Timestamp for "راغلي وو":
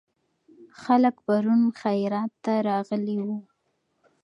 2.69-3.37